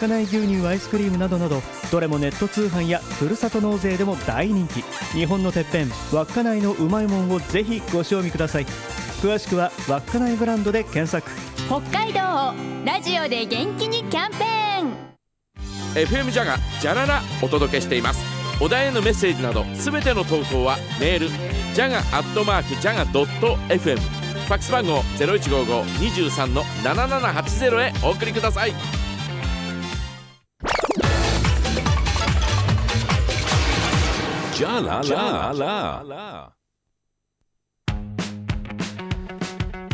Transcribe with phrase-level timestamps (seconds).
[0.00, 1.60] 稚内牛乳アイスクリームなどなど
[1.92, 4.82] どれもネット通販やふるさと納税でも大人気。
[5.12, 8.66] 日本のてっぺん稚内のうまいもんをぜひご賞味ください。
[9.20, 11.30] 詳しくは稚内ブランドで検索。
[11.66, 12.54] 北海道を
[12.86, 15.10] ラジオで元気にキャンペーン。
[15.94, 18.24] FM ジャガジャララお届けしています。
[18.62, 28.99] お題へのメッセージなどすべての投稿はメールジャガアットマークジャガドット FM ファックス番号0155-23の7780へお送りください
[34.60, 36.52] じゃららら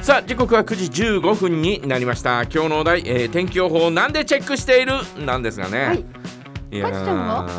[0.02, 2.42] さあ時刻は9時15分になりました。
[2.42, 4.94] 今日のお題、えー天気予報なんでチェックしている？
[5.24, 6.04] なんですがね、はい。
[6.72, 6.88] いや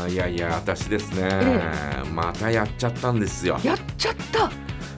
[0.09, 3.57] いやいや私ですね、えまたやっちゃったんですよ。
[3.63, 4.51] やっちゃった。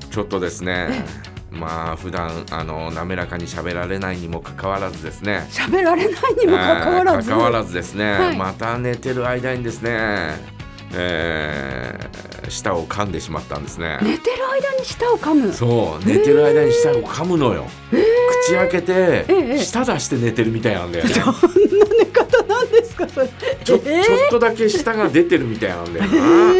[0.09, 1.05] ちょっとですね。
[1.51, 5.45] まあ普段あの滑らかに喋られないにもかかわらずですね。
[5.51, 7.29] 喋られないにもかかわらず。
[7.29, 8.37] えー関わらずですね、はい。
[8.37, 10.57] また寝てる間にですね、
[10.93, 13.99] えー舌を噛んでしまったんですね。
[14.01, 15.53] 寝てる間に舌を噛む。
[15.53, 17.67] そう寝てる間に舌を噛むのよ、
[18.43, 21.13] 口開けて、ええ舌出して寝てるみたいなんだよね。
[21.13, 21.31] どんな
[21.99, 23.29] 寝方なんですかそれ。
[23.63, 26.53] ちょえーちょっとだけ舌が出てるみたいなんだよな、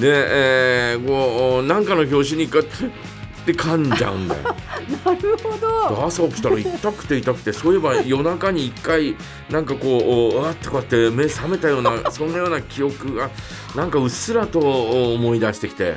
[0.00, 2.48] で、えー、こうなんかの拍子に
[3.42, 4.42] って噛んじゃうんだよ。
[5.04, 6.04] なるほど。
[6.06, 9.16] 朝起きたら痛くて痛くてそういえば夜中に一回
[9.50, 13.30] なんかこうあってこうやって目覚めたようなそんなような記憶が
[13.74, 15.96] なんかうっすらと思い出してきて。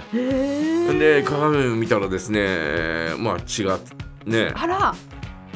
[1.00, 3.80] で鏡を見たらですねえーまあ血が
[4.26, 4.96] ね、あら。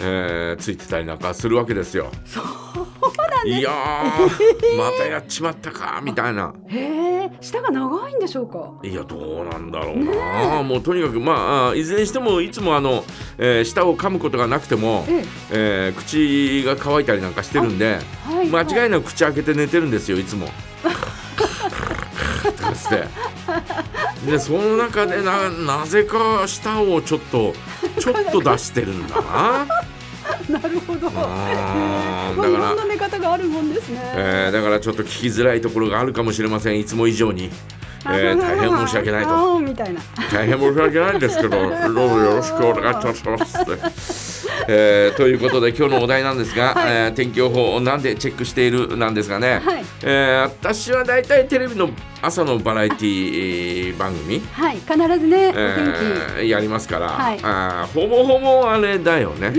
[0.02, 2.12] えーついてたりなんかするわけですよ。
[2.26, 2.78] そう
[3.45, 6.54] いやーまたやっちまったかみたいな。
[6.68, 8.73] へえ舌が長いんでしょうか？
[8.84, 13.04] いやどうなんだろうな、もうとにかくまああいずれにしてもいつもあの、
[13.38, 15.94] えー舌を噛むことがなくても、ええ。
[15.96, 20.48] ー口が乾いたりなんかしてるんでえはい間違いいなく口開けて寝てるんですよいつも。
[22.44, 23.03] とかして。
[24.26, 27.53] でその中でななぜか舌をちょっと
[28.00, 29.68] ちょっと出してるんだな。
[30.52, 31.10] なるほど。
[31.12, 34.00] まあい だからろんな寝方があるもんですね。
[34.16, 36.80] えーだからちょっと聞きづらいところがあるかもしれません。
[36.80, 37.50] いつも以上に、
[38.06, 39.60] えー大変申し訳ないと。
[39.60, 40.02] みたいな。
[40.32, 41.50] 大変申し訳ないんですけど
[41.94, 44.48] どうぞよろしくお願いします。
[44.68, 46.84] えーということで今日のお題なんですが、はい。
[46.88, 49.84] えー天気予報をなんでチェックしているなんですがね、はい。
[50.04, 51.90] えー私は大体テレビの
[52.22, 57.40] 朝のバラエティ番組、はい必ずねえーやりますから、はい。
[57.44, 59.54] あーほぼほぼあれだよね。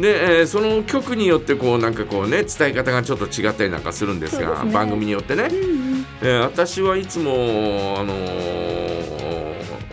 [0.00, 4.72] で、えーその曲によってこうなんかこうね伝え方がちょっと違ったりなんかするんですがね。
[4.72, 6.06] 番組によってね、うんうん。
[6.22, 9.38] えー私はいつもあのー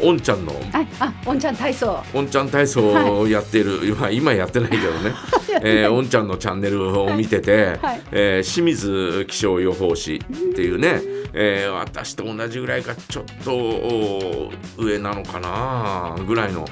[0.02, 1.98] おんちゃんのああおんちゃん体操。
[2.14, 5.14] おんちゃん体操をやってる、今今やってないけどね、
[5.62, 8.02] えーおんちゃんのチャンネルを見てて、はい。
[8.12, 11.02] えー清水気象予報士っていうね、
[11.34, 16.66] えー私と同じぐらいかちょっとお上なのかなぐらいの、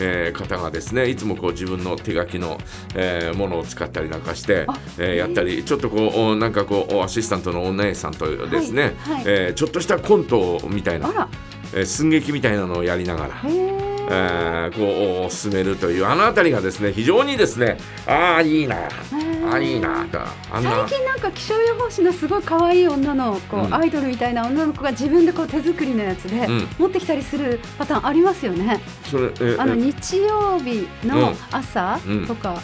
[0.00, 2.58] えー方がですねいつもこう自分の手書きの、
[2.94, 9.14] えーものを使ったりなんかしてあ、えーやったりちょっとこうおなんかこうアシスタントのお姉さんとですね、はい。
[9.16, 9.24] はい。
[9.26, 11.28] えーちょっとしたコントみたいな
[11.74, 13.79] えー寸劇みたいなのをやりながら。
[14.10, 17.76] へええーこう進めるというあの辺りがですね非常にですね
[18.06, 20.18] ああいいなああいいなと
[20.52, 23.74] 最近なんか気象予報士のすごい可愛い女の子、うん。
[23.74, 26.68] アイドルみたいな女の子が自分でこう手作りのやつで、うん。
[26.78, 28.80] 持ってきたりするパターンありますよね。
[29.10, 32.26] それえあのえ日曜日の朝うん。
[32.26, 32.60] とか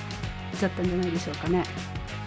[0.60, 1.64] だったんじゃないでしょうかね。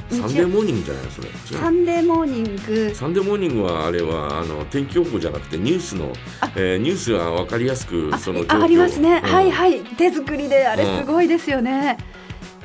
[0.09, 1.29] サンデーモーニングじゃないのそれ。
[1.59, 2.95] サンデーモーニング。
[2.95, 6.11] サンデーモーニングはあれはあの天気予報じゃなくてニュースの、
[6.55, 9.33] えーニュースは分かりやすくあそのあありますね、うん。
[9.33, 9.79] はいはい。
[9.81, 10.99] 手作りであれうん。
[10.99, 11.97] すごいですよね。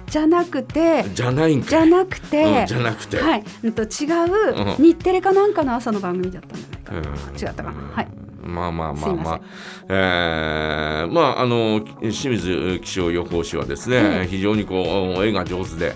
[0.06, 4.72] じゃなくてじゃないんかじゃなくて、うんじゃなくて、はい、うんと違うん。
[4.74, 7.36] う日テレかなんかの朝の番組だったんじゃないかな、うん。
[7.36, 8.08] 違ったかな、はい。
[8.46, 9.40] まあまあまあまあ、
[9.88, 15.94] えーまああの清水気象予報士はですね、ええ非常にこう絵が上手で、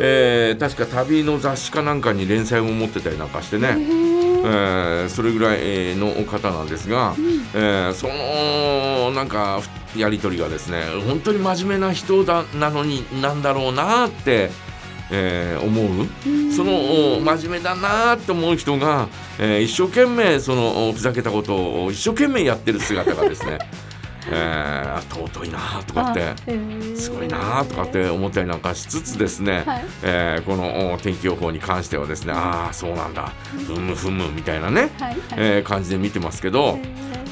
[0.00, 7.14] えー確か旅の雑誌かなんかに連載も持ってたりなんかしてね、えーそれぐらいの方なんですが、
[7.54, 9.60] えーそのなんか
[9.96, 14.50] やり取りがですね本当に真面目な人だなのになんだろうなって、
[15.10, 16.06] えー思う。
[16.52, 19.08] そのお真面目だなって思う人が、
[19.38, 23.58] えー一生懸命そのおふざけたことを一生懸命やってる姿がですね、
[24.30, 24.98] えー
[25.28, 26.96] 尊いなとかってあへー。
[26.96, 29.84] すごいなとかって思ったりなんかしつつですね、はい。
[30.02, 33.32] えーこのお天気予報に関してはですねああそうなんだ。
[33.66, 35.18] ふむふむみたいなね、はいはい。
[35.36, 36.78] えー感じで見てますけど、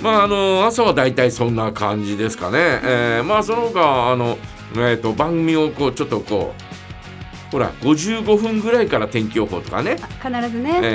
[0.02, 4.38] まああの朝は大体そんな感じですかね、えーまあその他あの、
[4.74, 10.90] えー、と番組をこうちょっとこうほら55分ぐらいから天気予報とかね、必ずね、えー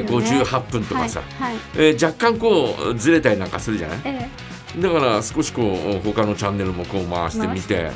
[0.00, 0.44] えー入りますよね。
[0.44, 1.60] 58分とかさ、はいはい。
[1.76, 3.98] えー若干こうずれたりなんかするじゃない？
[4.04, 4.28] え
[4.78, 7.90] だから少しこう他のチャンネルもこう回してみて、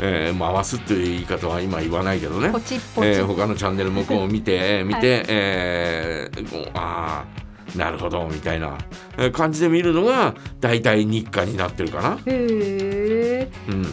[0.00, 2.48] えー回すという言い方は今言わないけどね。
[2.48, 7.24] え、ポチッポチ、えー他のチャンネルもこう見て 見て、えーあ
[7.74, 8.78] あなるほどみたいな
[9.18, 12.18] えー感じで見るのが大体日課になってるかな。
[12.26, 12.32] へ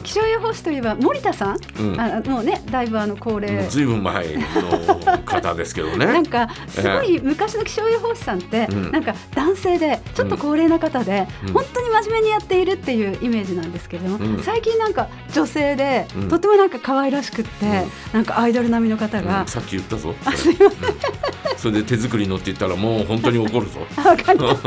[0.04, 2.00] 気象予報士といえば森田さん、うん。
[2.00, 6.06] あもうねだいぶあの高齢、ずいぶん前の方ですけどね。
[6.06, 8.92] なんかすごい昔の気象予報士さんって、うん。
[8.92, 11.54] なんか男性でちょっと高齢な方で、うん。
[11.54, 14.44] 本当に真面目にやっているっていうイメージなんですけれども、うん。
[14.44, 16.30] 最近なんか女性で、うん。
[16.30, 17.72] とてもなんか可愛らしくって、うん。
[18.14, 20.14] なんかアイドル並みの方がうん、さっき言ったぞ。
[20.26, 20.90] あそれすいません。
[20.90, 20.96] うん。
[21.58, 23.80] それで手作りのって言ったらもう本当に怒るぞ。
[23.98, 24.64] わかります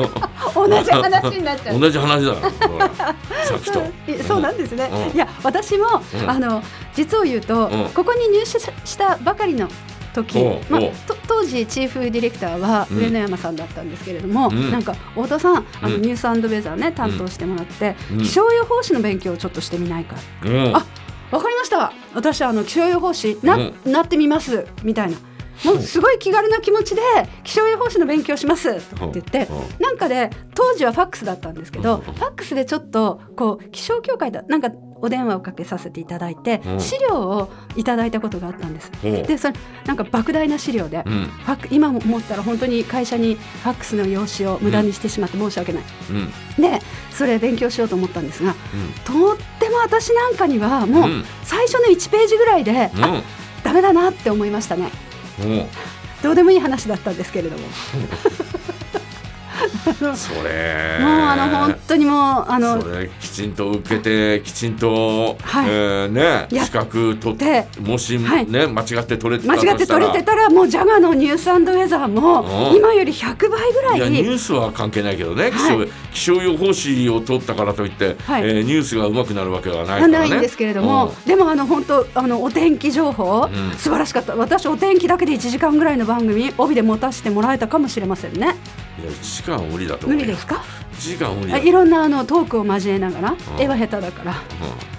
[0.57, 1.81] 同じ話になっちゃう。
[1.81, 3.83] 同じ話ださっきと。
[4.27, 5.17] そうなんですね、うん。
[5.17, 6.31] いや私も、うん。
[6.31, 6.63] あの
[6.95, 7.89] 実を言うと、うん。
[7.91, 9.69] ここに入社したばかりの
[10.15, 10.81] 時、まあ
[11.29, 12.99] 当時チーフディレクターはうん。
[12.99, 14.73] 上野山さんだったんですけれども、うん。
[14.73, 18.19] なんか太田さんあのうんニュースウェザーね担当してもらって、うん。
[18.19, 20.17] 気象予報士の勉強をちょっとしてみないか。
[20.45, 20.77] うん。
[20.77, 20.85] あ
[21.31, 21.93] わかりました。
[22.15, 23.93] 私あの気象予報士な,、うん。
[23.93, 24.67] なってみます。
[24.83, 25.17] みたいな
[25.65, 27.03] もうすごい気軽な気持ちで
[27.45, 29.49] 気象予報士の勉強しますって言って
[29.81, 32.03] なんかで当時はファックスだったんですけどうん。
[32.03, 36.81] ファックスでちょっとこう気象協会だなんかお電話をかけさせていただいてうん。
[36.81, 38.91] 資料をいただいたことがあったんです。
[39.03, 39.55] でそれ
[39.87, 41.25] なんか莫大な資料で、うん。
[41.25, 45.83] ファック今も思ったら本当に会社にファックスの用紙を無駄にしてしまって申し訳ない。
[46.11, 46.63] うん。
[46.63, 46.81] で
[47.11, 48.57] それ勉強しようと思ったんですがうん。
[49.05, 51.25] とっても私なんかにはもううん。
[51.43, 53.05] 最初の1ページぐらいで、うん。
[53.05, 53.23] あ
[53.65, 54.91] ダメだなって思いましたね。
[55.01, 55.06] うん
[56.23, 57.65] どうでもいい話だったんですけれども
[59.95, 60.99] それ。
[61.01, 62.83] もうあの本当にもうあの
[63.21, 65.69] きちんと受けてきちんと、はい。
[65.69, 68.51] えーね資格取っでもし、はい。
[68.51, 72.77] ね間違って取れてた間違って取れてたらもうジャガのニュースウェザーもうん。
[72.77, 74.11] 今より100倍ぐらい。
[74.11, 78.43] ニュースは関係ないけどね、気象はい気象予報士を取ったからといって、はい。
[78.43, 80.19] えーニュースが上手くなるわけはないからね。
[80.19, 83.77] ないんですけれども、でもあの本当あのお天気情報、うん。
[83.77, 84.35] 素晴らしかった。
[84.35, 88.57] 私お天気だけで1時間ぐらいの番組帯で持たせてもらえたかもしれませんね
[89.05, 90.65] や1時間は無理だと無理ですか
[90.95, 93.37] ？1時間は無理いろんなあのトークを交えながら、ん。
[93.59, 94.33] 絵は下手だから。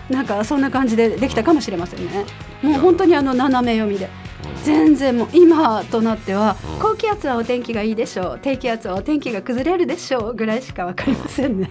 [0.09, 2.25] うなんかそんな感じでできたかもしれませんね。
[2.61, 4.05] もう本当にあの斜め読みで。
[4.05, 4.63] んうん。
[4.63, 6.79] 全然もう今となっては、うん。
[6.79, 8.39] 高気圧はお天気がいいでしょう。
[8.41, 11.69] 低気圧はお天気が崩れるでしょうぐらいしかわかりませんね、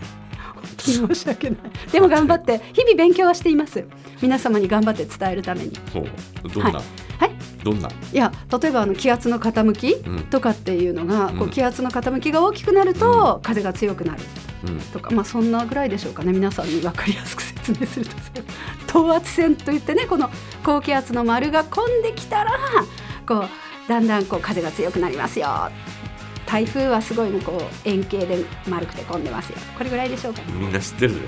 [0.93, 1.59] 申し訳ない。
[1.93, 3.85] でも頑張って日々勉強はしています。
[4.23, 5.73] 皆様に頑張って伝えるために。
[5.93, 6.49] ほう。
[6.49, 6.83] どんな、はい。
[7.19, 7.31] はい
[7.65, 7.89] どんな？
[7.89, 7.93] い。
[8.17, 10.19] や例えばあの気圧の傾きうん。
[10.25, 14.21] とかっていうのが、こううん気圧の傾きが大きくなると、風が強くなる
[14.69, 14.81] うん。
[14.81, 15.11] とか。
[15.11, 16.33] まあそんなぐらいでしょうかね。
[16.33, 18.13] 皆さんに分かりやすく説明すると。
[18.87, 20.31] 等圧線といってねこの
[20.65, 22.53] 高気圧の丸が混んできたら
[23.27, 23.49] こう
[23.89, 25.71] だんだんこう風が強くなりますよ
[26.47, 29.59] 台風はすごいこう円形で丸くて混んでますよ。
[29.77, 30.47] これぐらいでしょうかね。
[30.55, 31.21] みんな知ってるよ。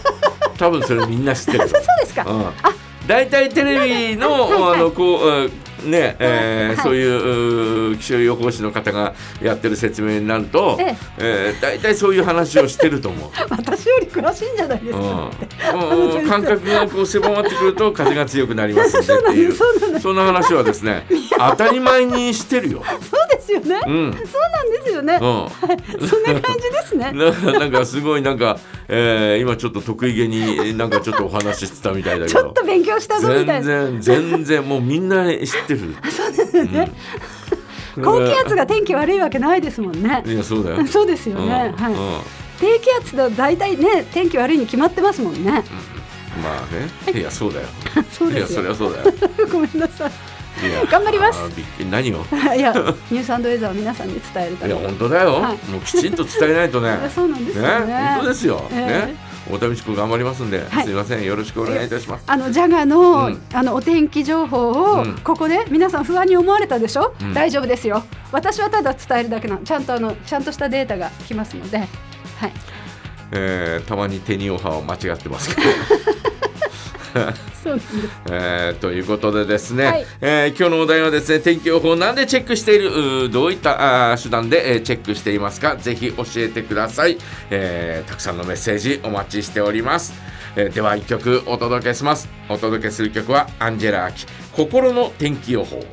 [0.58, 1.58] 多分それみんな知ってる。
[1.60, 2.46] よ そうですか、うん。
[3.06, 5.52] 大体テレビのあのこううん
[5.90, 6.76] ねえーはい。
[6.78, 11.54] そういうう気象予報士の方がやってる説明になると、ええ。
[11.56, 13.30] ー大体そういう話をしてると思う。
[13.48, 15.30] 私より詳しいんじゃないですか、
[15.72, 16.18] うん。
[16.18, 19.52] うん感覚がこう狭まってくると風が強くなりますんでっていう。
[20.00, 21.06] そんな話はですね
[21.38, 22.82] 当たり前にしてるよ。
[23.48, 24.12] ですよね、うん。
[24.12, 27.10] そうなんですよね、うそんな感じですね。
[27.12, 32.40] ん、ななんかすごいなんか、えー今ちょっと得意げになんかちょっとお話ししてたみたいだけど。
[32.40, 35.94] ちょっと勉強したぞみたい全な然全然もうみんな知ってる。
[36.10, 36.90] そうですよね。
[38.02, 40.22] 高気圧が天気悪いわけないですもんね。
[40.26, 40.86] いやそうだよ。
[40.86, 41.84] そうですよね、うん。
[41.84, 42.20] はい、うん。
[42.60, 45.50] 低気圧だ大体ね天気悪いに決まってますもんね。
[46.42, 46.66] ま
[47.06, 47.18] あね。
[47.18, 47.22] い。
[47.22, 47.66] やそうだよ。
[47.94, 48.58] いやそうですよ。
[48.58, 49.48] そりゃそうだよ。
[49.50, 50.08] ごめんなさい。
[50.08, 50.12] いや
[50.90, 51.38] 頑張ります。
[51.90, 52.24] 何を？
[52.56, 52.72] いや
[53.10, 55.70] ニュースウェザーを皆さんに伝えるたいやめに本当だよ、はい。
[55.70, 56.98] もうきちんと伝えないとね。
[57.14, 58.12] そうなんですよね。
[58.14, 59.06] 本当ですよ、ええ。
[59.08, 59.28] ね。
[59.46, 60.84] 太田美智子頑張りますんで、はい。
[60.84, 62.24] すいませんよろしくお願いいたします。
[62.26, 63.42] あのジャガの,、うん。
[63.52, 65.14] あのお天気情報を、うん。
[65.24, 67.34] ここで皆さん不安に思われたでしょ、うん。
[67.34, 68.02] 大丈夫ですよ。
[68.30, 71.78] 私はただ伝えるだけなのちゃんとあのちゃんとしたデータが来ますので。
[71.78, 71.88] はい。
[73.32, 75.68] えーたまに手にオハを間違ってますけど
[77.62, 77.80] そう
[78.30, 80.06] えーということでですね、はい。
[80.20, 87.18] えー今日のお題はですね天気予報なんでチェックしているどういったあー手段で、えーチェックしていますかぜひ教えてください、
[87.50, 90.12] えーたくさんのメッセージお待ちしております、
[90.56, 92.28] えーでは一曲お届けします。
[92.48, 95.84] お届けする曲はアンジェラ・アキ心の天気予報